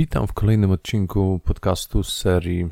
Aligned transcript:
Witam 0.00 0.26
w 0.26 0.32
kolejnym 0.32 0.70
odcinku 0.70 1.40
podcastu 1.44 2.02
z 2.02 2.12
serii 2.12 2.68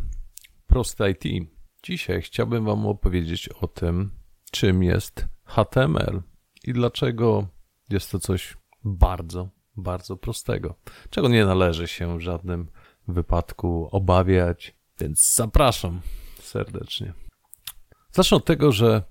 Proste 0.66 1.10
IT. 1.10 1.48
Dzisiaj 1.82 2.22
chciałbym 2.22 2.64
Wam 2.64 2.86
opowiedzieć 2.86 3.48
o 3.48 3.66
tym, 3.66 4.10
czym 4.50 4.82
jest 4.82 5.26
HTML 5.44 6.22
i 6.64 6.72
dlaczego 6.72 7.46
jest 7.90 8.12
to 8.12 8.18
coś 8.18 8.56
bardzo, 8.84 9.48
bardzo 9.76 10.16
prostego, 10.16 10.74
czego 11.10 11.28
nie 11.28 11.46
należy 11.46 11.88
się 11.88 12.18
w 12.18 12.20
żadnym 12.20 12.70
wypadku 13.08 13.88
obawiać, 13.92 14.76
więc 15.00 15.34
zapraszam 15.34 16.00
serdecznie. 16.40 17.12
Zacznę 18.12 18.36
od 18.36 18.44
tego, 18.44 18.72
że 18.72 19.02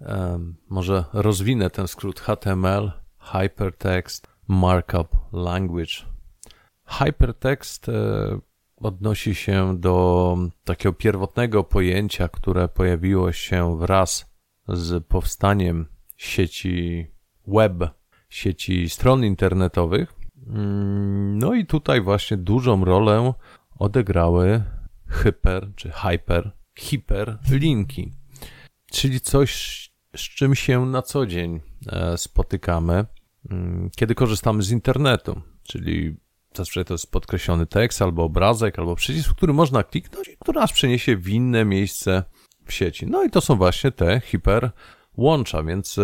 um, 0.00 0.56
może 0.70 1.04
rozwinę 1.12 1.70
ten 1.70 1.88
skrót 1.88 2.20
HTML, 2.20 2.92
Hypertext 3.18 4.28
Markup 4.48 5.08
Language 5.32 6.13
Hypertext 6.86 7.88
e, 7.88 7.92
odnosi 8.76 9.34
się 9.34 9.78
do 9.78 10.36
takiego 10.64 10.92
pierwotnego 10.92 11.64
pojęcia, 11.64 12.28
które 12.28 12.68
pojawiło 12.68 13.32
się 13.32 13.78
wraz 13.78 14.34
z 14.68 15.04
powstaniem 15.04 15.86
sieci 16.16 17.06
web, 17.46 17.72
sieci 18.28 18.88
stron 18.88 19.24
internetowych. 19.24 20.14
Mm, 20.46 21.38
no 21.38 21.54
i 21.54 21.66
tutaj 21.66 22.00
właśnie 22.00 22.36
dużą 22.36 22.84
rolę 22.84 23.34
odegrały 23.78 24.62
hyper 25.08 25.72
czy 25.76 25.90
hyper, 25.90 26.50
hiperlinki, 26.78 28.12
czyli 28.90 29.20
coś, 29.20 29.52
z 30.16 30.20
czym 30.20 30.54
się 30.54 30.86
na 30.86 31.02
co 31.02 31.26
dzień 31.26 31.60
e, 31.86 32.18
spotykamy, 32.18 33.04
mm, 33.50 33.90
kiedy 33.96 34.14
korzystamy 34.14 34.62
z 34.62 34.70
internetu, 34.70 35.40
czyli 35.62 36.16
Zazwyczaj 36.56 36.84
to 36.84 36.94
jest 36.94 37.10
podkreślony 37.10 37.66
tekst, 37.66 38.02
albo 38.02 38.24
obrazek, 38.24 38.78
albo 38.78 38.94
przycisk, 38.96 39.34
który 39.34 39.52
można 39.52 39.82
kliknąć 39.82 40.28
i 40.28 40.36
który 40.36 40.60
nas 40.60 40.72
przeniesie 40.72 41.16
w 41.16 41.28
inne 41.28 41.64
miejsce 41.64 42.22
w 42.64 42.72
sieci. 42.72 43.06
No 43.06 43.24
i 43.24 43.30
to 43.30 43.40
są 43.40 43.56
właśnie 43.56 43.92
te 43.92 44.20
hiperłącza, 44.20 45.62
więc 45.62 45.98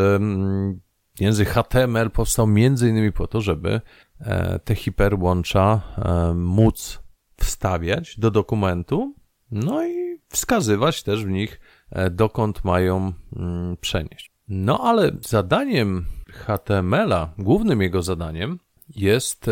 język 1.20 1.48
HTML 1.48 2.10
powstał 2.10 2.46
między 2.46 2.88
innymi 2.88 3.12
po 3.12 3.26
to, 3.26 3.40
żeby 3.40 3.80
e, 4.20 4.58
te 4.58 4.74
hiperłącza 4.74 5.80
e, 5.96 6.34
móc 6.34 7.02
wstawiać 7.36 8.18
do 8.18 8.30
dokumentu, 8.30 9.14
no 9.50 9.86
i 9.86 10.20
wskazywać 10.28 11.02
też 11.02 11.24
w 11.24 11.28
nich, 11.28 11.60
e, 11.90 12.10
dokąd 12.10 12.64
mają 12.64 13.12
mm, 13.36 13.76
przenieść. 13.76 14.32
No 14.48 14.80
ale 14.80 15.12
zadaniem 15.20 16.04
HTML-a, 16.30 17.34
głównym 17.38 17.82
jego 17.82 18.02
zadaniem 18.02 18.58
jest 18.88 19.50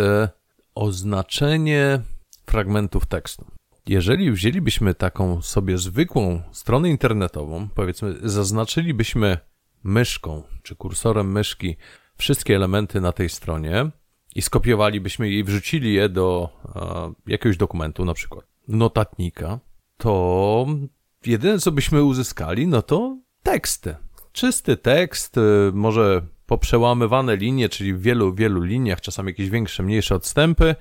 oznaczenie 0.78 2.00
fragmentów 2.46 3.06
tekstu. 3.06 3.46
Jeżeli 3.86 4.32
wzięlibyśmy 4.32 4.94
taką 4.94 5.42
sobie 5.42 5.78
zwykłą 5.78 6.42
stronę 6.52 6.90
internetową, 6.90 7.68
powiedzmy, 7.74 8.14
zaznaczylibyśmy 8.22 9.38
myszką 9.84 10.42
czy 10.62 10.76
kursorem 10.76 11.32
myszki 11.32 11.76
wszystkie 12.16 12.56
elementy 12.56 13.00
na 13.00 13.12
tej 13.12 13.28
stronie 13.28 13.90
i 14.34 14.42
skopiowalibyśmy 14.42 15.30
je 15.30 15.38
i 15.38 15.44
wrzucili 15.44 15.94
je 15.94 16.08
do 16.08 16.48
e, 16.76 17.30
jakiegoś 17.32 17.56
dokumentu, 17.56 18.04
na 18.04 18.14
przykład 18.14 18.44
notatnika, 18.68 19.58
to 19.96 20.66
jedyne 21.26 21.58
co 21.58 21.72
byśmy 21.72 22.04
uzyskali, 22.04 22.66
no 22.66 22.82
to 22.82 23.18
teksty. 23.42 23.96
Czysty 24.32 24.76
tekst, 24.76 25.38
e, 25.38 25.40
może 25.72 26.22
poprzełamywane 26.48 27.36
linie, 27.36 27.68
czyli 27.68 27.94
w 27.94 28.00
wielu, 28.00 28.34
wielu 28.34 28.62
liniach, 28.62 29.00
czasami 29.00 29.28
jakieś 29.28 29.50
większe, 29.50 29.82
mniejsze 29.82 30.14
odstępy. 30.14 30.74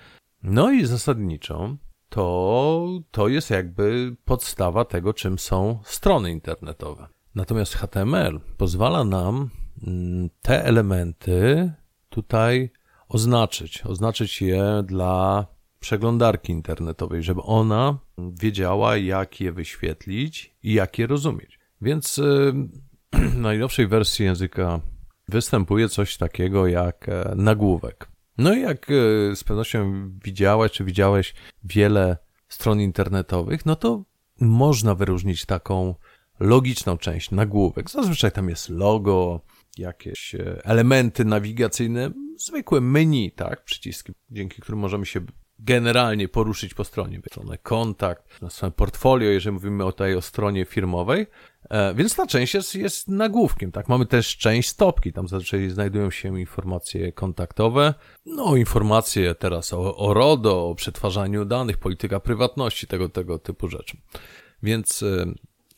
No 0.43 0.71
i 0.71 0.85
zasadniczo 0.85 1.75
to, 2.09 2.87
to 3.11 3.27
jest 3.27 3.49
jakby 3.49 4.15
podstawa 4.25 4.85
tego, 4.85 5.13
czym 5.13 5.39
są 5.39 5.79
strony 5.83 6.31
internetowe. 6.31 7.07
Natomiast 7.35 7.75
HTML 7.75 8.39
pozwala 8.57 9.03
nam 9.03 9.49
mm, 9.87 10.29
te 10.41 10.65
elementy 10.65 11.71
tutaj 12.09 12.69
oznaczyć, 13.09 13.81
oznaczyć 13.85 14.41
je 14.41 14.83
dla 14.85 15.45
przeglądarki 15.79 16.51
internetowej, 16.51 17.23
żeby 17.23 17.41
ona 17.41 17.97
wiedziała, 18.17 18.97
jak 18.97 19.41
je 19.41 19.51
wyświetlić 19.51 20.55
i 20.63 20.73
jak 20.73 20.99
je 20.99 21.07
rozumieć. 21.07 21.59
Więc 21.81 22.19
w 23.33 23.37
najnowszej 23.37 23.87
wersji 23.87 24.25
języka 24.25 24.81
występuje 25.29 25.89
coś 25.89 26.17
takiego 26.17 26.67
jak 26.67 27.09
e, 27.09 27.33
nagłówek. 27.35 28.07
No 28.37 28.53
i 28.53 28.61
jak 28.61 28.91
e, 28.91 28.93
z 29.35 29.43
pewnością 29.43 30.11
widziałeś, 30.23 30.71
czy 30.71 30.83
widziałeś 30.83 31.33
wiele 31.63 32.17
stron 32.49 32.81
internetowych, 32.81 33.65
no 33.65 33.75
to 33.75 34.03
można 34.41 34.95
wyróżnić 34.95 35.45
taką 35.45 35.95
logiczną 36.39 36.97
część, 36.97 37.31
nagłówek. 37.31 37.89
Zazwyczaj 37.89 38.31
tam 38.31 38.49
jest 38.49 38.69
logo, 38.69 39.41
jakieś 39.77 40.35
e, 40.35 40.61
elementy 40.65 41.25
nawigacyjne, 41.25 42.11
zwykłe 42.37 42.81
menu, 42.81 43.31
tak, 43.31 43.63
przyciski, 43.63 44.13
dzięki 44.31 44.61
którym 44.61 44.79
możemy 44.79 45.05
się 45.05 45.21
generalnie 45.59 46.27
poruszyć 46.27 46.73
po 46.73 46.83
stronie. 46.83 47.21
Stronę 47.27 47.57
kontakt, 47.57 48.41
na 48.41 48.49
stronę 48.49 48.71
portfolio, 48.71 49.29
jeżeli 49.29 49.53
mówimy 49.53 49.85
o 49.85 49.91
tej 49.91 50.15
o 50.15 50.21
stronie 50.21 50.65
firmowej. 50.65 51.27
E, 51.69 51.93
więc 51.93 52.15
ta 52.15 52.27
część 52.27 52.53
jest, 52.53 52.75
jest 52.75 53.07
nagłówkiem, 53.07 53.71
tak? 53.71 53.89
Mamy 53.89 54.05
też 54.05 54.37
część 54.37 54.69
stopki, 54.69 55.13
tam 55.13 55.27
zazwyczaj 55.27 55.69
znajdują 55.69 56.11
się 56.11 56.39
informacje 56.39 57.11
kontaktowe, 57.11 57.93
no 58.25 58.55
informacje 58.55 59.35
teraz 59.35 59.73
o, 59.73 59.97
o 59.97 60.13
RODO, 60.13 60.69
o 60.69 60.75
przetwarzaniu 60.75 61.45
danych, 61.45 61.77
polityka 61.77 62.19
prywatności, 62.19 62.87
tego, 62.87 63.09
tego 63.09 63.39
typu 63.39 63.67
rzeczy. 63.67 63.97
Więc 64.63 65.03
e, 65.03 65.25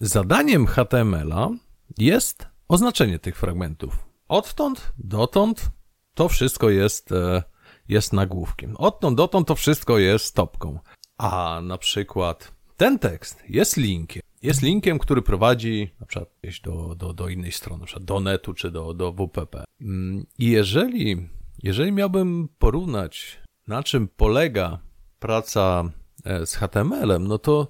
zadaniem 0.01 0.67
HTML-a 0.67 1.49
jest 1.97 2.47
oznaczenie 2.67 3.19
tych 3.19 3.37
fragmentów. 3.37 4.09
Odtąd, 4.27 4.93
dotąd, 4.97 5.69
to 6.13 6.29
wszystko 6.29 6.69
jest 6.69 7.11
e, 7.11 7.43
jest 7.89 8.13
nagłówkiem. 8.13 8.75
Odtąd 8.77 9.17
dotąd 9.17 9.47
to 9.47 9.55
wszystko 9.55 9.97
jest 9.97 10.25
stopką. 10.25 10.79
A 11.17 11.61
na 11.63 11.77
przykład 11.77 12.51
ten 12.77 12.99
tekst 12.99 13.43
jest 13.49 13.77
linkiem. 13.77 14.21
Jest 14.41 14.61
linkiem, 14.61 14.99
który 14.99 15.21
prowadzi 15.21 15.89
na 15.99 16.05
przykład 16.05 16.29
do, 16.63 16.95
do, 16.95 17.13
do 17.13 17.29
innej 17.29 17.51
strony, 17.51 17.79
na 17.79 17.85
przykład 17.85 18.05
do 18.05 18.19
netu 18.19 18.53
czy 18.53 18.71
do, 18.71 18.93
do 18.93 19.11
WPP. 19.11 19.63
Mm, 19.81 20.25
I 20.37 20.49
jeżeli, 20.49 21.27
jeżeli 21.63 21.91
miałbym 21.91 22.49
porównać, 22.59 23.39
na 23.67 23.83
czym 23.83 24.07
polega 24.07 24.79
praca 25.19 25.83
e, 26.25 26.45
z 26.45 26.55
HTML-em, 26.55 27.27
no 27.27 27.37
to 27.37 27.67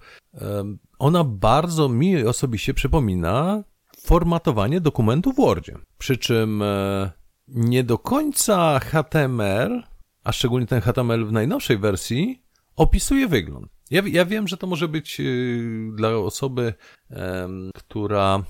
ona 1.00 1.24
bardzo 1.24 1.90
mi 1.90 2.24
osobiście 2.24 2.74
przypomina 2.74 3.64
formatowanie 4.06 4.82
dokumentu 4.82 5.34
w 5.34 5.36
Wordzie. 5.36 5.78
Przy 5.98 6.18
czym 6.18 6.62
e, 6.62 7.12
nie 7.48 7.84
do 7.84 7.98
końca 7.98 8.80
HTML 8.80 9.84
a 10.24 10.32
szczególnie 10.32 10.68
ten 10.68 10.82
HTML 10.82 11.26
w 11.26 11.32
najnowszej 11.32 11.78
wersji, 11.78 12.42
opisuje 12.76 13.28
wygląd. 13.28 13.68
Ja, 13.92 14.02
ja 14.06 14.26
wiem, 14.26 14.48
że 14.48 14.58
to 14.58 14.68
może 14.68 14.88
być 14.88 15.20
yy, 15.20 15.92
dla 15.96 16.10
osoby, 16.10 16.74
która 17.74 18.44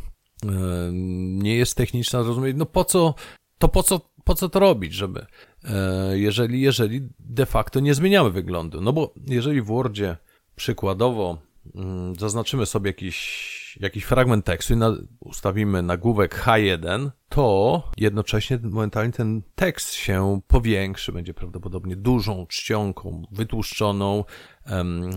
nie 0.43 1.55
jest 1.55 1.77
techniczna, 1.77 2.23
zrozumieć, 2.23 2.57
no 2.57 2.65
po 2.65 2.83
co, 2.83 3.15
to 3.57 3.67
po 3.67 3.83
co, 3.83 4.01
po 4.23 4.35
co 4.35 4.49
to 4.49 4.59
robić, 4.59 4.93
żeby, 4.93 5.25
e, 5.63 6.19
jeżeli, 6.19 6.61
jeżeli 6.61 7.01
de 7.19 7.45
facto 7.45 7.79
nie 7.79 7.93
zmieniamy 7.93 8.29
wyglądu. 8.29 8.81
No 8.81 8.93
bo 8.93 9.13
jeżeli 9.27 9.61
w 9.61 9.65
Wordzie 9.65 10.17
przykładowo 10.55 11.37
mm, 11.75 12.15
zaznaczymy 12.15 12.65
sobie 12.65 12.89
jakiś 12.89 13.58
jakiś 13.79 14.03
fragment 14.03 14.45
tekstu 14.45 14.73
i 14.73 14.77
na, 14.77 14.95
ustawimy 15.19 15.81
nagłówek 15.81 16.43
H1, 16.45 17.09
to 17.29 17.83
jednocześnie 17.97 18.59
momentalnie 18.63 19.13
ten 19.13 19.41
tekst 19.55 19.93
się 19.93 20.41
powiększy, 20.47 21.11
będzie 21.11 21.33
prawdopodobnie 21.33 21.95
dużą 21.95 22.47
czcionką, 22.47 23.23
wytłuszczoną. 23.31 24.23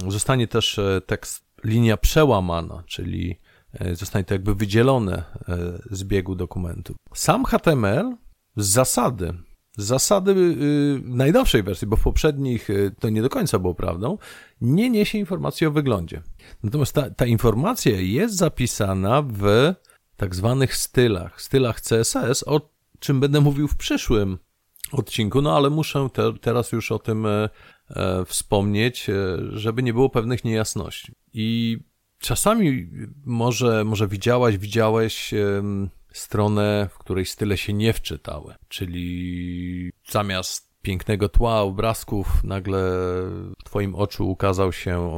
Zostanie 0.09 0.49
też 0.49 0.79
e, 0.79 1.01
tekst, 1.07 1.45
linia 1.65 1.97
przełamana, 1.97 2.83
czyli 2.87 3.41
e, 3.73 3.97
zostanie 3.97 4.25
to 4.25 4.35
jakby 4.35 4.55
wydzielone 4.55 5.15
e, 5.15 5.25
z 5.91 6.05
biegu 6.05 6.35
dokumentu. 6.35 6.95
Sam 7.15 7.45
HTML 7.45 8.17
z 8.57 8.67
zasady 8.67 9.35
zasady 9.77 10.35
yy, 10.35 11.03
najnowszej 11.05 11.63
wersji, 11.63 11.87
bo 11.87 11.97
w 11.97 12.03
poprzednich 12.03 12.69
yy, 12.69 12.93
to 13.01 13.09
nie 13.09 13.23
do 13.23 13.29
końca 13.29 13.59
było 13.59 13.75
prawdą, 13.75 14.19
nie 14.61 14.91
niesie 14.91 15.19
informacji 15.19 15.67
o 15.67 15.71
wyglądzie. 15.71 16.23
Natomiast 16.63 16.93
ta, 16.93 17.11
ta 17.11 17.27
informacja 17.27 18.01
jest 18.01 18.37
zapisana 18.37 19.23
w 19.23 19.75
tak 20.17 20.35
zwanych 20.35 20.77
stylach, 20.77 21.43
stylach 21.43 21.81
CSS, 21.81 22.45
o 22.47 22.71
czym 22.99 23.21
będę 23.21 23.41
mówił 23.41 23.69
w 23.69 23.77
przyszłym 23.77 24.39
odcinku, 24.93 25.43
no 25.43 25.57
ale 25.57 25.71
muszę 25.71 26.09
te, 26.13 26.33
teraz 26.41 26.73
już 26.73 26.93
o 26.93 26.99
tym 26.99 27.27
e, 27.27 27.49
e, 27.91 28.25
wspomnieć, 28.25 29.11
e, 29.11 29.15
żeby 29.53 29.83
nie 29.83 29.93
było 29.93 30.11
pewnych 30.11 30.45
niejasności. 30.45 31.13
I 31.35 31.79
czasami 32.19 32.91
może, 33.25 33.85
może 33.85 34.09
widziałaś, 34.09 34.59
widziałeś 34.59 35.35
stronę, 36.15 36.89
w 36.93 36.99
której 36.99 37.27
style 37.27 37.57
się 37.57 37.73
nie 37.73 37.93
wczytały, 37.93 38.55
czyli 38.69 39.93
zamiast 40.09 40.73
pięknego 40.83 41.29
tła, 41.29 41.61
obrazków, 41.61 42.45
nagle 42.45 42.81
w 43.59 43.65
Twoim 43.65 43.95
oczu 43.95 44.31
ukazał 44.31 44.73
się 44.73 45.11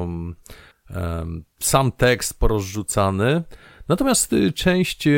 sam 1.61 1.93
tekst 1.93 2.39
porozrzucany. 2.39 3.43
Natomiast 3.89 4.33
y, 4.33 4.53
część, 4.53 5.09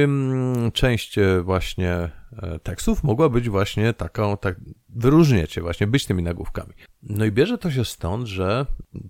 część 0.73 1.19
y, 1.19 1.43
właśnie 1.43 1.91
e, 1.93 2.59
tekstów 2.63 3.05
mogła 3.05 3.29
być 3.29 3.49
właśnie 3.49 3.93
taką, 3.93 4.37
tak, 4.37 4.57
wyróżniać 4.89 5.53
się 5.53 5.61
właśnie, 5.61 5.87
być 5.87 6.07
tymi 6.07 6.23
nagłówkami. 6.23 6.73
No 7.03 7.25
i 7.25 7.33
bierze 7.33 7.59
to 7.59 7.71
się 7.71 7.85
stąd, 7.85 8.27
że 8.27 8.67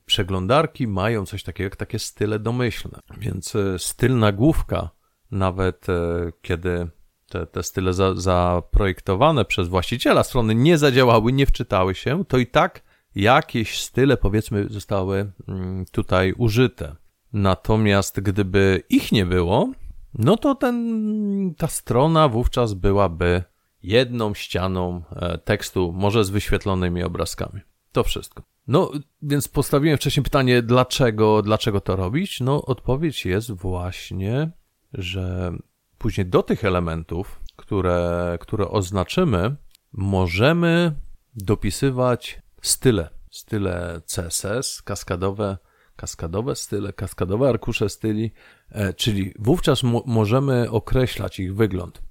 przeglądarki 0.06 0.86
mają 0.86 1.26
coś 1.26 1.42
takiego 1.42 1.66
jak 1.66 1.76
takie 1.76 1.98
style 1.98 2.38
domyślne. 2.38 3.00
Więc 3.18 3.54
y, 3.54 3.74
styl 3.78 4.18
nagłówka, 4.18 4.90
nawet 5.30 5.88
e, 5.88 6.32
kiedy 6.42 6.88
te, 7.28 7.46
te 7.46 7.62
style 7.62 7.92
za, 7.92 8.14
zaprojektowane 8.14 9.44
przez 9.44 9.68
właściciela 9.68 10.22
strony 10.22 10.54
nie 10.54 10.78
zadziałały, 10.78 11.32
nie 11.32 11.46
wczytały 11.46 11.94
się, 11.94 12.24
to 12.24 12.38
i 12.38 12.46
tak 12.46 12.82
jakieś 13.14 13.82
style, 13.82 14.16
powiedzmy, 14.16 14.66
zostały 14.68 15.32
mm, 15.48 15.84
tutaj 15.90 16.32
użyte. 16.32 16.96
Natomiast 17.32 18.20
gdyby 18.20 18.82
ich 18.88 19.12
nie 19.12 19.26
było, 19.26 19.72
no 20.14 20.36
to 20.36 20.54
ten, 20.54 21.54
ta 21.58 21.68
strona 21.68 22.28
wówczas 22.28 22.74
byłaby 22.74 23.42
jedną 23.82 24.34
ścianą 24.34 25.02
e, 25.10 25.38
tekstu, 25.38 25.92
może 25.92 26.24
z 26.24 26.30
wyświetlonymi 26.30 27.02
obrazkami. 27.02 27.60
To 27.92 28.04
wszystko. 28.04 28.42
No, 28.68 28.90
więc 29.22 29.48
postawiłem 29.48 29.96
wcześniej 29.96 30.24
pytanie, 30.24 30.62
dlaczego, 30.62 31.42
dlaczego 31.42 31.80
to 31.80 31.96
robić? 31.96 32.40
No, 32.40 32.64
odpowiedź 32.64 33.26
jest 33.26 33.50
właśnie, 33.52 34.50
że 34.96 35.52
później 35.98 36.26
do 36.26 36.42
tych 36.42 36.64
elementów, 36.64 37.40
które, 37.56 38.38
które 38.40 38.68
oznaczymy, 38.68 39.56
możemy 39.92 40.94
dopisywać 41.34 42.42
style. 42.62 43.10
Style 43.30 44.00
CSS, 44.06 44.82
kaskadowe, 44.82 45.58
kaskadowe 45.96 46.56
style, 46.56 46.92
kaskadowe 46.92 47.48
arkusze 47.48 47.88
styli, 47.88 48.32
e, 48.70 48.92
czyli 48.92 49.34
wówczas 49.38 49.82
możemy 50.06 50.70
określać 50.70 51.40
ich 51.40 51.54
wygląd. 51.54 52.02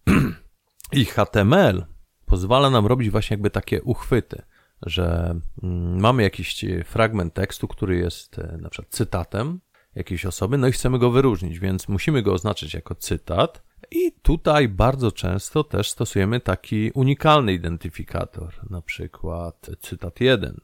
ich 0.91 1.13
HTML 1.13 1.85
pozwala 2.25 2.69
nam 2.69 2.85
robić 2.85 3.09
właśnie 3.09 3.33
jakby 3.33 3.49
takie 3.49 3.83
uchwyty, 3.83 4.41
że 4.81 5.35
mm, 5.63 5.99
mamy 5.99 6.23
jakiś 6.23 6.65
fragment 6.85 7.33
tekstu, 7.33 7.67
który 7.67 7.97
jest 7.97 8.39
e, 8.39 8.57
na 8.61 8.69
przykład 8.69 8.93
cytatem 8.93 9.59
jakiejś 9.95 10.25
osoby, 10.25 10.57
no 10.57 10.68
i 10.68 10.71
chcemy 10.71 11.00
go 11.00 11.12
wyróżnić, 11.12 11.59
więc 11.59 11.88
musimy 11.88 12.21
go 12.21 12.33
oznaczyć 12.33 12.74
jako 12.74 12.95
cytat, 12.95 13.65
i 13.92 14.12
tutaj 14.21 14.69
bardzo 14.69 15.12
często 15.12 15.63
też 15.63 15.89
stosujemy 15.89 16.39
taki 16.39 16.92
unikalny 16.92 17.53
identyfikator, 17.53 18.53
na 18.69 18.81
przykład 18.81 19.69
cytat 19.80 20.19
1. 20.21 20.62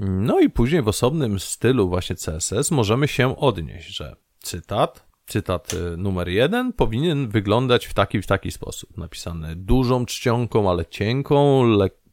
No 0.00 0.40
i 0.40 0.50
później 0.50 0.82
w 0.82 0.88
osobnym 0.88 1.40
stylu 1.40 1.88
właśnie 1.88 2.16
CSS 2.16 2.70
możemy 2.70 3.08
się 3.08 3.36
odnieść, 3.36 3.96
że 3.96 4.16
cytat, 4.38 5.06
cytat 5.26 5.74
y, 5.74 5.96
numer 5.96 6.28
1 6.28 6.72
powinien 6.72 7.28
wyglądać 7.28 7.86
w 7.86 7.94
taki 7.94 8.22
w 8.22 8.26
taki 8.26 8.50
sposób. 8.50 8.96
Napisany 8.96 9.56
dużą 9.56 10.06
czcionką, 10.06 10.70
ale 10.70 10.86
cienką, 10.86 11.64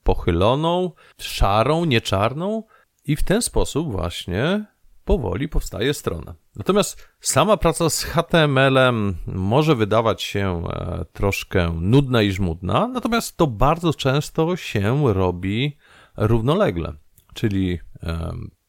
pochyloną, 0.03 0.91
szarą, 1.17 1.85
nie 1.85 2.01
czarną. 2.01 2.63
I 3.05 3.15
w 3.15 3.23
ten 3.23 3.41
sposób 3.41 3.91
właśnie 3.91 4.65
powoli 5.11 5.49
powstaje 5.49 5.93
strona. 5.93 6.35
Natomiast 6.55 7.07
sama 7.19 7.57
praca 7.57 7.89
z 7.89 8.03
HTML-em 8.03 9.15
może 9.27 9.75
wydawać 9.75 10.23
się 10.23 10.63
e, 10.67 11.05
troszkę 11.13 11.73
nudna 11.81 12.21
i 12.21 12.31
żmudna, 12.31 12.87
natomiast 12.87 13.37
to 13.37 13.47
bardzo 13.47 13.93
często 13.93 14.55
się 14.55 15.13
robi 15.13 15.77
równolegle, 16.17 16.93
czyli 17.33 17.79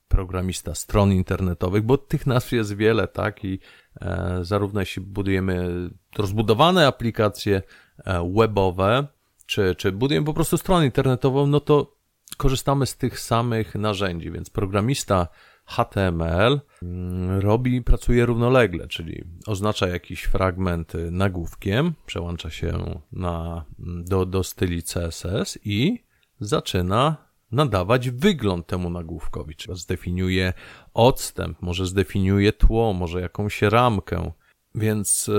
programista 0.09 0.75
stron 0.75 1.13
internetowych, 1.13 1.83
bo 1.83 1.99
tych 1.99 2.27
nazw 2.27 2.53
jest 2.53 2.77
wiele, 2.77 3.09
tak? 3.09 3.45
I 3.45 3.59
e, 4.01 4.39
zarówno 4.43 4.81
jeśli 4.81 5.03
budujemy 5.03 5.71
rozbudowane 6.19 6.87
aplikacje 6.87 7.63
e, 8.05 8.33
webowe, 8.37 9.07
czy, 9.47 9.75
czy 9.75 9.93
budujemy 9.93 10.27
po 10.27 10.35
prostu 10.35 10.59
stronę 10.59 10.85
internetową, 10.85 11.47
no 11.47 11.61
to 11.61 11.97
korzystamy 12.37 12.87
z 12.87 12.97
tych 12.97 13.21
samych 13.21 13.75
narzędzi, 13.75 14.31
więc 14.31 14.51
programista 14.51 15.29
HTML 15.65 16.61
mm, 16.83 17.41
robi, 17.41 17.83
pracuje 17.83 18.27
równolegle, 18.27 18.89
czyli 18.89 19.25
oznacza 19.47 19.89
jakiś 19.89 20.23
fragment 20.23 20.93
nagłówkiem, 21.11 21.93
przełącza 22.07 22.51
się 22.51 23.01
na, 23.13 23.65
do, 23.79 24.27
do 24.27 24.43
styli 24.45 24.83
CSS 24.83 25.59
i 25.65 26.05
zaczyna 26.41 27.17
nadawać 27.53 28.11
wygląd 28.11 28.67
temu 28.67 28.91
nagłówkowi, 28.91 29.57
czyli 29.57 29.79
zdefiniuje 29.79 30.53
odstęp, 30.95 31.63
może 31.63 31.87
zdefiniuje 31.87 32.53
tło, 32.53 32.93
może 32.93 33.21
jakąś 33.21 33.63
ramkę. 33.63 34.33
Więc 34.75 35.31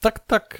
tak, 0.00 0.18
tak, 0.18 0.58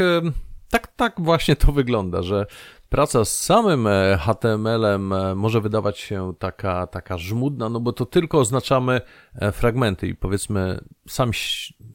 tak, 0.70 0.87
tak 0.96 1.20
właśnie 1.20 1.56
to 1.56 1.73
wygląda, 1.73 2.23
że 2.23 2.46
praca 2.90 3.25
z 3.25 3.38
samym 3.38 3.87
e, 3.87 4.19
HTML-em 4.20 5.12
e, 5.12 5.34
może 5.34 5.60
wydawać 5.60 5.98
się 5.98 6.32
taka, 6.38 6.87
taka 6.87 7.19
żmudna, 7.19 7.69
no 7.69 7.81
bo 7.81 7.92
to 7.92 8.06
tylko 8.06 8.38
oznaczamy 8.38 9.00
e, 9.34 9.52
fragmenty 9.52 10.08
i 10.08 10.14
powiedzmy 10.14 10.81
sam, 11.08 11.31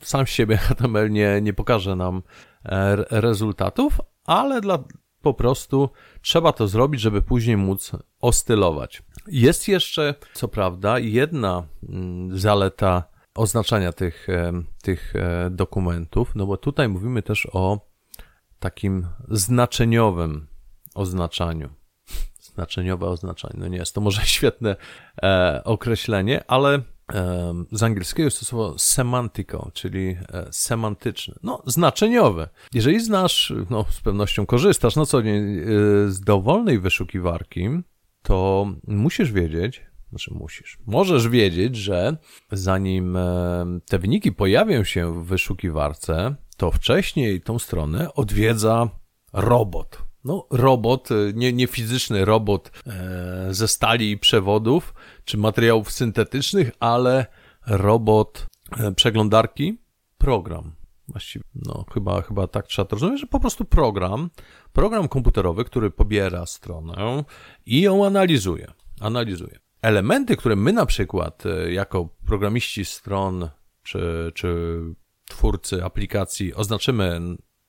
sam 0.01 0.25
siebie 0.25 0.57
HTML 0.67 1.11
nie, 1.11 1.41
nie 1.41 1.53
pokaże 1.53 1.95
nam 1.95 2.23
rezultatów, 3.09 4.01
ale 4.25 4.61
dla, 4.61 4.83
po 5.21 5.33
prostu 5.33 5.89
trzeba 6.21 6.51
to 6.53 6.67
zrobić, 6.67 7.01
żeby 7.01 7.21
później 7.21 7.57
móc 7.57 7.91
ostylować. 8.21 9.03
Jest 9.27 9.67
jeszcze, 9.67 10.15
co 10.33 10.47
prawda, 10.47 10.99
jedna 10.99 11.63
mm, 11.89 12.37
zaleta 12.37 13.03
oznaczania 13.35 13.91
tych, 13.93 14.27
tych 14.83 15.13
dokumentów, 15.51 16.35
no 16.35 16.45
bo 16.45 16.57
tutaj 16.57 16.89
mówimy 16.89 17.21
też 17.21 17.47
o 17.53 17.79
takim 18.59 19.07
znaczeniowym 19.29 20.47
oznaczaniu. 20.95 21.69
Znaczeniowe 22.53 23.07
oznaczanie. 23.07 23.55
No 23.57 23.67
nie 23.67 23.77
jest 23.77 23.95
to 23.95 24.01
może 24.01 24.25
świetne 24.35 24.75
e, 25.23 25.61
określenie, 25.63 26.43
ale 26.47 26.81
e, 27.13 27.53
z 27.71 27.83
angielskiego 27.83 28.25
jest 28.25 28.39
to 28.39 28.45
słowo 28.45 28.79
semantico, 28.79 29.71
czyli 29.73 30.07
e, 30.09 30.47
semantyczne. 30.51 31.35
No, 31.43 31.63
znaczeniowe. 31.65 32.49
Jeżeli 32.73 32.99
znasz, 32.99 33.53
no 33.69 33.85
z 33.89 34.01
pewnością 34.01 34.45
korzystasz, 34.45 34.95
no 34.95 35.05
co 35.05 35.21
nie, 35.21 35.33
e, 35.33 35.43
z 36.11 36.21
dowolnej 36.21 36.79
wyszukiwarki, 36.79 37.69
to 38.21 38.67
musisz 38.87 39.31
wiedzieć, 39.31 39.81
znaczy 40.09 40.33
musisz, 40.33 40.77
możesz 40.85 41.29
wiedzieć, 41.29 41.75
że 41.75 42.17
zanim 42.51 43.17
te 43.89 43.99
wyniki 43.99 44.31
pojawią 44.31 44.83
się 44.83 45.13
w 45.13 45.25
wyszukiwarce, 45.25 46.35
to 46.57 46.71
wcześniej 46.71 47.41
tą 47.41 47.59
stronę 47.59 48.13
odwiedza 48.13 48.89
robot 49.33 50.05
no, 50.25 50.47
robot, 50.51 51.11
e, 51.11 51.15
nie, 51.33 51.53
nie 51.53 51.67
fizyczny 51.67 52.25
robot 52.25 52.71
e, 52.87 53.47
ze 53.49 53.67
stali 53.67 54.11
i 54.11 54.17
przewodów, 54.17 54.93
czy 55.25 55.37
materiałów 55.37 55.91
syntetycznych, 55.91 56.71
ale 56.79 57.25
robot 57.67 58.47
e, 58.77 58.91
przeglądarki, 58.91 59.77
program. 60.17 60.71
Właściwie, 61.07 61.45
no, 61.55 61.85
chyba, 61.93 62.21
chyba 62.21 62.47
tak 62.47 62.67
trzeba 62.67 62.85
to 62.85 62.95
rozumieć, 62.95 63.21
że 63.21 63.27
po 63.27 63.39
prostu 63.39 63.65
program, 63.65 64.29
program 64.73 65.07
komputerowy, 65.07 65.65
który 65.65 65.91
pobiera 65.91 66.45
stronę 66.45 67.23
i 67.65 67.81
ją 67.81 68.05
analizuje. 68.05 68.71
Analizuje. 69.01 69.59
Elementy, 69.81 70.37
które 70.37 70.55
my 70.55 70.73
na 70.73 70.85
przykład, 70.85 71.43
jako 71.69 72.09
programiści 72.25 72.85
stron, 72.85 73.49
czy, 73.83 74.31
czy 74.35 74.79
twórcy 75.29 75.83
aplikacji, 75.83 76.53
oznaczymy 76.53 77.21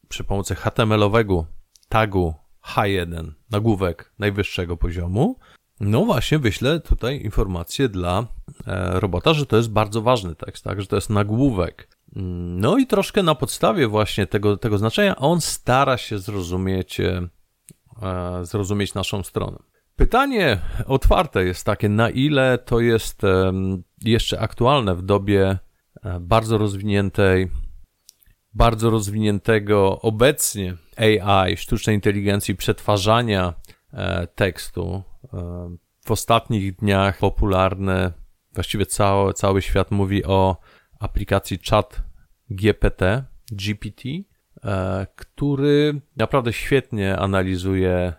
przy 0.08 0.24
pomocy 0.24 0.54
HTML-owego 0.54 1.44
tagu 1.88 2.34
H1, 2.74 3.32
nagłówek 3.50 4.12
najwyższego 4.18 4.76
poziomu, 4.76 5.38
no 5.80 6.04
właśnie 6.04 6.38
wyślę 6.38 6.80
tutaj 6.80 7.22
informację 7.22 7.88
dla 7.88 8.26
e, 8.66 9.00
robota, 9.00 9.34
że 9.34 9.46
to 9.46 9.56
jest 9.56 9.70
bardzo 9.70 10.02
ważny 10.02 10.34
tekst, 10.34 10.64
tak, 10.64 10.80
że 10.80 10.86
to 10.86 10.96
jest 10.96 11.10
nagłówek. 11.10 11.88
No 12.56 12.78
i 12.78 12.86
troszkę 12.86 13.22
na 13.22 13.34
podstawie 13.34 13.88
właśnie 13.88 14.26
tego, 14.26 14.56
tego 14.56 14.78
znaczenia 14.78 15.16
on 15.16 15.40
stara 15.40 15.96
się 15.96 16.18
zrozumieć, 16.18 17.00
e, 17.00 17.28
zrozumieć 18.42 18.94
naszą 18.94 19.22
stronę. 19.22 19.58
Pytanie 19.96 20.60
otwarte 20.86 21.44
jest 21.44 21.64
takie, 21.64 21.88
na 21.88 22.10
ile 22.10 22.58
to 22.58 22.80
jest 22.80 23.22
jeszcze 24.02 24.40
aktualne 24.40 24.94
w 24.94 25.02
dobie 25.02 25.58
e, 26.02 26.20
bardzo 26.20 26.58
rozwiniętej 26.58 27.50
bardzo 28.56 28.90
rozwiniętego 28.90 30.00
obecnie 30.00 30.74
AI, 30.96 31.56
sztucznej 31.56 31.96
inteligencji, 31.96 32.56
przetwarzania 32.56 33.54
e, 33.92 34.26
tekstu. 34.26 35.02
E, 35.34 35.76
w 36.04 36.10
ostatnich 36.10 36.76
dniach 36.76 37.18
popularne, 37.18 38.12
właściwie 38.54 38.86
cały, 38.86 39.32
cały 39.34 39.62
świat 39.62 39.90
mówi 39.90 40.24
o 40.24 40.56
aplikacji 41.00 41.58
Chat 41.70 42.02
GPT, 42.50 43.24
GPT, 43.52 44.08
e, 44.64 45.06
który 45.16 46.00
naprawdę 46.16 46.52
świetnie 46.52 47.18
analizuje 47.18 48.12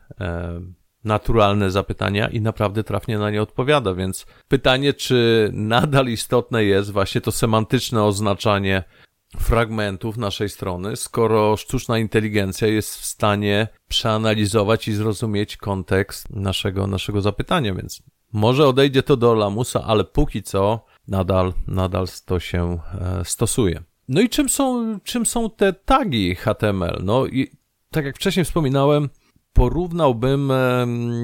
naturalne 1.04 1.72
zapytania 1.72 2.28
i 2.28 2.42
naprawdę 2.42 2.84
trafnie 2.84 3.18
na 3.18 3.30
nie 3.30 3.42
odpowiada, 3.42 3.94
więc 3.94 4.26
pytanie, 4.48 4.94
czy 4.94 5.50
nadal 5.54 6.08
istotne 6.08 6.64
jest 6.64 6.92
właśnie 6.92 7.22
to 7.22 7.32
semantyczne 7.32 8.04
oznaczanie 8.04 8.84
fragmentów 9.38 10.18
naszej 10.18 10.50
strony, 10.50 10.96
skoro 10.96 11.58
sztuczna 11.58 11.98
inteligencja 11.98 12.68
jest 12.68 12.96
w 12.96 13.06
stanie 13.06 13.68
przeanalizować 13.88 14.88
i 14.88 14.94
zrozumieć 14.94 15.58
kontekst 15.58 16.30
naszego, 16.30 16.88
naszego 16.88 17.22
zapytania, 17.22 17.74
więc 17.74 18.04
może 18.34 18.68
odejdzie 18.68 19.04
to 19.04 19.18
do 19.18 19.34
lamusa, 19.34 19.84
ale 19.84 20.04
póki 20.04 20.44
co 20.44 20.86
nadal, 21.08 21.54
nadal 21.68 22.08
to 22.26 22.40
się 22.40 22.80
e, 23.02 23.26
stosuje. 23.26 23.84
No 24.08 24.22
i 24.22 24.30
czym 24.30 24.50
są, 24.50 25.00
czym 25.04 25.26
są 25.26 25.50
te 25.50 25.74
tagi 25.74 26.36
HTML? 26.36 27.02
No 27.04 27.26
i 27.26 27.52
tak 27.92 28.06
jak 28.06 28.16
wcześniej 28.16 28.46
wspominałem, 28.46 29.10
porównałbym, 29.58 30.52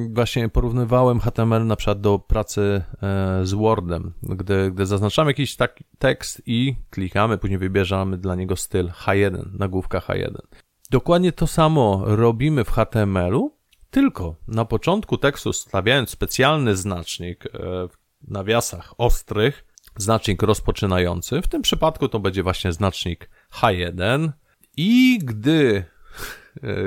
właśnie 0.10 0.50
porównywałem 0.50 1.20
HTML 1.20 1.68
na 1.68 1.76
przykład 1.76 2.02
do 2.02 2.20
pracy 2.20 2.84
e, 3.02 3.46
z 3.46 3.54
Wordem, 3.54 4.14
gdy, 4.24 4.72
gdy 4.72 4.86
zaznaczamy 4.86 5.30
jakiś 5.30 5.56
taki 5.56 5.84
tekst 6.00 6.42
i 6.46 6.76
klikamy, 6.90 7.38
później 7.38 7.60
wybierzamy 7.60 8.18
dla 8.18 8.36
niego 8.36 8.56
styl 8.56 8.88
H1, 8.88 9.46
nagłówka 9.60 10.00
H1. 10.00 10.38
Dokładnie 10.92 11.32
to 11.32 11.48
samo 11.48 12.02
robimy 12.06 12.64
w 12.64 12.70
HTML-u, 12.70 13.58
tylko 13.90 14.36
na 14.48 14.66
początku 14.66 15.18
tekstu 15.18 15.54
stawiając 15.54 16.10
specjalny 16.10 16.76
znacznik 16.76 17.46
e, 17.46 17.50
w 17.88 17.98
nawiasach 18.28 18.94
ostrych, 18.98 19.66
znacznik 19.98 20.44
rozpoczynający, 20.44 21.42
w 21.42 21.48
tym 21.48 21.62
przypadku 21.62 22.08
to 22.10 22.20
będzie 22.20 22.44
właśnie 22.44 22.74
znacznik 22.74 23.30
H1 23.62 24.30
i 24.78 25.20
gdy 25.24 25.93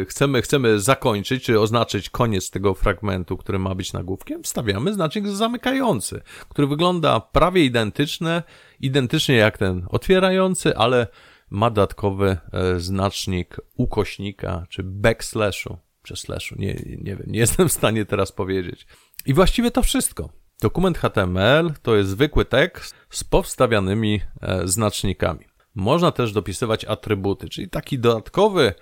chcemy, 0.08 0.42
chcemy 0.42 0.80
zakończyć, 0.80 1.44
czy 1.44 1.60
oznaczyć 1.60 2.10
koniec 2.10 2.50
tego 2.50 2.74
fragmentu, 2.74 3.36
który 3.36 3.58
ma 3.58 3.74
być 3.74 3.92
nagłówkiem, 3.92 4.42
wstawiamy 4.42 4.94
znacznik 4.94 5.28
zamykający, 5.28 6.22
który 6.48 6.68
wygląda 6.68 7.20
prawie 7.20 7.64
identyczne, 7.64 8.42
identycznie 8.80 9.36
jak 9.36 9.58
ten 9.58 9.86
otwierający, 9.88 10.76
ale 10.76 11.06
ma 11.50 11.70
dodatkowy 11.70 12.36
e, 12.52 12.80
znacznik 12.80 13.56
ukośnika, 13.76 14.66
czy 14.68 14.82
backslashu, 14.82 15.78
czy 16.02 16.16
slashu, 16.16 16.54
nie, 16.58 16.74
nie 16.84 17.16
wiem, 17.16 17.26
nie 17.26 17.38
jestem 17.46 17.68
w 17.68 17.72
stanie 17.72 18.04
teraz 18.04 18.32
powiedzieć. 18.32 18.86
I 19.26 19.34
właściwie 19.34 19.70
to 19.70 19.82
wszystko. 19.82 20.28
Dokument 20.60 20.98
HTML 20.98 21.72
to 21.82 21.96
jest 21.96 22.10
zwykły 22.10 22.44
tekst 22.44 22.94
z 23.10 23.24
powstawianymi 23.24 24.20
e, 24.40 24.68
znacznikami. 24.68 25.44
Można 25.74 26.12
też 26.12 26.32
dopisywać 26.32 26.84
atrybuty, 26.84 27.48
czyli 27.48 27.68
taki 27.68 27.98
dodatkowy 27.98 28.66
E, 28.68 28.74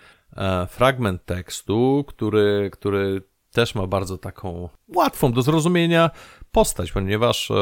fragment 0.68 1.24
tekstu, 1.24 2.04
który, 2.08 2.70
który 2.72 3.22
też 3.52 3.74
ma 3.74 3.86
bardzo 3.86 4.18
taką 4.18 4.68
łatwą 4.96 5.32
do 5.32 5.42
zrozumienia 5.42 6.10
postać, 6.52 6.92
ponieważ 6.92 7.52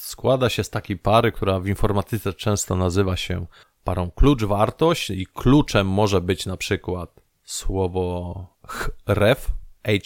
składa 0.00 0.48
się 0.48 0.64
z 0.64 0.70
takiej 0.70 0.98
pary, 0.98 1.32
która 1.32 1.60
w 1.60 1.66
informatyce 1.66 2.32
często 2.32 2.76
nazywa 2.76 3.16
się 3.16 3.46
parą 3.84 4.10
klucz-wartość 4.10 5.10
i 5.10 5.26
kluczem 5.26 5.86
może 5.88 6.20
być 6.20 6.46
na 6.46 6.56
przykład 6.56 7.20
słowo 7.44 8.46
href, 9.06 9.50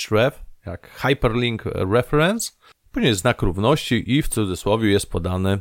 href, 0.09 0.45
jak 0.67 0.91
hyperlink 0.91 1.62
reference, 1.65 2.53
później 2.93 3.15
znak 3.15 3.43
równości 3.43 4.12
i 4.17 4.23
w 4.23 4.29
cudzysłowie 4.29 4.91
jest 4.91 5.11
podany 5.11 5.61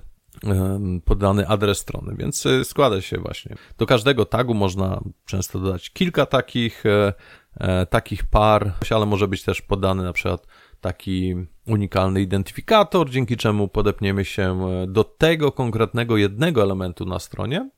podany 1.06 1.48
adres 1.48 1.78
strony, 1.78 2.16
więc 2.18 2.46
e, 2.46 2.66
składa 2.66 3.02
się 3.02 3.18
właśnie. 3.18 3.56
Do 3.78 3.86
każdego 3.86 4.26
tagu 4.26 4.54
można 4.54 5.02
często 5.26 5.60
dodać 5.60 5.90
kilka 5.90 6.26
takich, 6.26 6.86
e, 6.86 7.14
e, 7.58 7.86
takich 7.86 8.24
par, 8.24 8.74
ale 8.90 9.06
może 9.06 9.28
być 9.28 9.44
też 9.44 9.62
podany 9.62 10.04
na 10.04 10.14
przykład 10.14 10.48
taki 10.82 11.36
unikalny 11.68 12.22
identyfikator, 12.22 13.10
dzięki 13.10 13.38
czemu 13.38 13.68
podepniemy 13.68 14.26
się 14.26 14.60
do 14.88 15.04
tego 15.04 15.52
konkretnego 15.52 16.18
jednego 16.18 16.62
elementu 16.62 17.06
na 17.06 17.20
stronie 17.20 17.70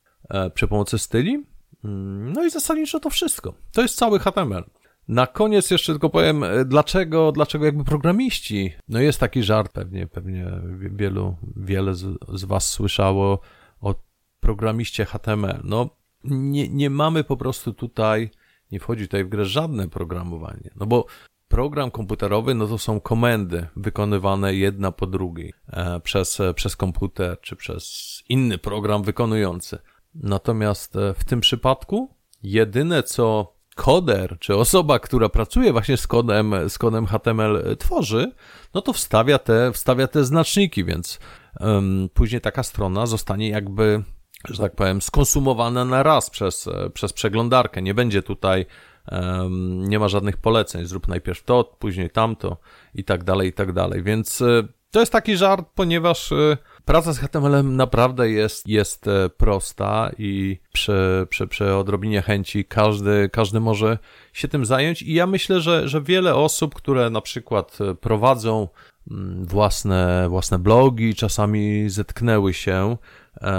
przy 0.54 0.68
pomocy 0.68 0.98
styli. 0.98 1.44
Mm, 1.84 2.34
no 2.34 2.46
i 2.46 2.50
zasadniczo 2.50 3.00
to 3.00 3.10
wszystko. 3.10 3.54
To 3.74 3.82
jest 3.82 3.98
cały 3.98 4.20
HTML. 4.20 4.64
Na 5.08 5.28
koniec 5.28 5.72
jeszcze 5.72 5.94
tylko 5.94 6.10
powiem, 6.10 6.44
e, 6.44 6.66
dlaczego, 6.66 7.32
dlaczego 7.32 7.66
jakby 7.66 7.84
programiści, 7.84 8.74
no 8.88 9.00
jest 9.00 9.20
taki 9.20 9.44
żart, 9.44 9.74
pewnie, 9.74 10.08
pewnie 10.08 10.52
wielu, 10.92 11.36
wiele 11.56 11.96
z, 11.96 12.18
z 12.34 12.46
was 12.46 12.70
słyszało 12.70 13.40
o 13.82 13.96
programiście 14.40 15.06
HTML. 15.06 15.60
No, 15.64 15.90
nie, 16.24 16.70
nie 16.70 16.90
mamy 16.90 17.24
po 17.24 17.38
prostu 17.38 17.74
tutaj, 17.74 18.30
nie 18.72 18.80
wchodzi 18.80 19.04
tutaj 19.04 19.24
w 19.24 19.30
grę 19.30 19.46
żadne 19.46 19.88
programowanie, 19.88 20.72
no 20.76 20.86
bo 20.86 21.06
program 21.48 21.92
komputerowy, 21.92 22.56
no 22.56 22.68
to 22.68 22.78
są 22.78 23.00
komendy 23.00 23.68
wykonywane 23.76 24.56
jedna 24.56 24.92
po 24.92 25.08
drugiej 25.08 25.54
e, 25.68 26.00
przez, 26.00 26.40
e, 26.40 26.54
przez 26.54 26.76
komputer 26.76 27.40
czy 27.42 27.56
przez 27.56 28.24
inny 28.30 28.58
program 28.58 29.04
wykonujący. 29.04 29.80
Natomiast 30.16 30.94
w 31.16 31.26
tym 31.26 31.42
przypadku 31.42 32.16
jedyne 32.44 33.04
co 33.04 33.57
koder, 33.78 34.38
czy 34.40 34.56
osoba, 34.56 35.00
która 35.00 35.30
pracuje 35.30 35.72
właśnie 35.72 35.98
z 35.98 36.08
kodem, 36.08 36.56
z 36.70 36.78
kodem 36.78 37.06
HTML 37.06 37.78
tworzy, 37.80 38.32
no 38.74 38.82
to 38.82 38.94
wstawia 38.94 39.40
te, 39.40 39.72
wstawia 39.72 40.08
te 40.08 40.24
znaczniki, 40.24 40.84
więc 40.86 41.20
um, 41.60 42.10
później 42.14 42.42
taka 42.42 42.64
strona 42.64 43.06
zostanie 43.06 43.50
jakby, 43.50 44.04
że 44.50 44.64
tak 44.64 44.76
powiem, 44.76 45.02
skonsumowana 45.02 45.86
na 45.86 46.04
raz 46.04 46.30
przez, 46.30 46.70
przez 46.94 47.14
przeglądarkę. 47.14 47.82
Nie 47.82 47.94
będzie 47.94 48.24
tutaj, 48.24 48.66
um, 49.12 49.90
nie 49.90 50.00
ma 50.00 50.08
żadnych 50.08 50.38
poleceń. 50.38 50.86
Zrób 50.86 51.08
najpierw 51.08 51.44
to, 51.44 51.64
później 51.80 52.10
tamto 52.10 52.58
i 52.94 53.04
tak 53.04 53.24
dalej, 53.24 53.50
i 53.50 53.54
tak 53.54 53.74
dalej. 53.74 54.04
Więc 54.04 54.42
e, 54.42 54.68
to 54.92 55.00
jest 55.00 55.12
taki 55.12 55.38
żart, 55.38 55.66
ponieważ 55.76 56.32
e, 56.32 56.58
praca 56.86 57.14
z 57.14 57.20
HTML-em 57.20 57.76
naprawdę 57.76 58.30
jest, 58.30 58.68
jest 58.68 59.08
e, 59.08 59.30
prosta 59.30 60.12
i 60.18 60.60
przy, 60.74 61.28
przy, 61.30 61.48
przy 61.48 61.74
odrobinie 61.74 62.22
chęci 62.22 62.66
każdy, 62.66 63.30
każdy 63.34 63.60
może 63.60 63.98
się 64.34 64.48
tym 64.48 64.66
zająć. 64.66 65.02
I 65.02 65.14
ja 65.14 65.28
myślę, 65.28 65.62
że, 65.62 65.88
że 65.88 66.02
wiele 66.02 66.36
osób, 66.36 66.76
które 66.76 67.10
na 67.10 67.22
przykład 67.22 67.78
e, 67.82 67.96
prowadzą 67.96 68.68
mm, 69.12 69.46
własne, 69.46 70.30
własne 70.30 70.60
blogi, 70.60 71.16
czasami 71.16 71.90
zetknęły 71.90 72.54
się 72.54 72.98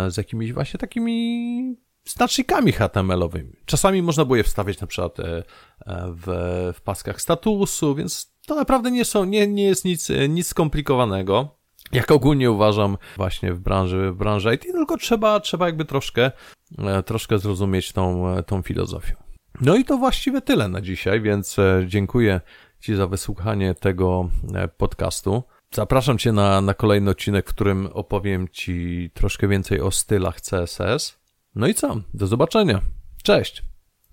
z 0.08 0.16
jakimiś 0.16 0.52
właśnie 0.52 0.80
takimi 0.80 1.76
znacznikami 2.04 2.72
HTML-owymi. 2.72 3.52
Czasami 3.64 4.02
można 4.02 4.24
było 4.24 4.36
je 4.36 4.44
wstawiać 4.44 4.80
na 4.80 4.86
przykład 4.86 5.16
w, 6.06 6.72
w 6.74 6.80
paskach 6.80 7.20
statusu, 7.20 7.94
więc 7.94 8.37
to 8.48 8.54
naprawdę 8.54 8.90
nie 8.90 9.04
są, 9.04 9.24
nie, 9.24 9.46
nie 9.46 9.64
jest 9.64 9.84
nic, 9.84 10.08
nic 10.28 10.46
skomplikowanego. 10.46 11.48
Jak 11.92 12.10
ogólnie 12.10 12.50
uważam 12.50 12.96
właśnie 13.16 13.52
w 13.52 13.60
branży, 13.60 14.10
w 14.12 14.16
branży 14.16 14.54
IT, 14.54 14.62
tylko 14.62 14.96
trzeba, 14.96 15.40
trzeba 15.40 15.66
jakby 15.66 15.84
troszkę, 15.84 16.30
e, 16.78 17.02
troszkę 17.02 17.38
zrozumieć 17.38 17.92
tą, 17.92 18.28
e, 18.28 18.42
tą 18.42 18.62
filozofię. 18.62 19.16
No 19.60 19.76
i 19.76 19.84
to 19.84 19.98
właściwie 19.98 20.40
tyle 20.40 20.68
na 20.68 20.80
dzisiaj, 20.80 21.20
więc 21.20 21.58
e, 21.58 21.84
dziękuję 21.86 22.40
Ci 22.80 22.96
za 22.96 23.06
wysłuchanie 23.06 23.74
tego 23.74 24.30
podcastu. 24.76 25.42
Zapraszam 25.70 26.18
Cię 26.18 26.32
na, 26.32 26.60
na 26.60 26.74
kolejny 26.74 27.10
odcinek, 27.10 27.50
w 27.50 27.54
którym 27.54 27.86
opowiem 27.92 28.48
Ci 28.48 29.10
troszkę 29.14 29.48
więcej 29.48 29.80
o 29.80 29.90
stylach 29.90 30.40
CSS. 30.40 31.18
No 31.54 31.66
i 31.66 31.74
co? 31.74 31.96
Do 32.14 32.26
zobaczenia. 32.26 32.80
Cześć! 33.22 33.62